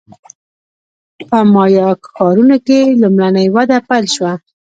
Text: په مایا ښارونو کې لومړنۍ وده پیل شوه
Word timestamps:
په 1.27 1.37
مایا 1.53 1.87
ښارونو 2.11 2.57
کې 2.67 2.79
لومړنۍ 3.01 3.47
وده 3.55 3.77
پیل 3.87 4.05
شوه 4.15 4.33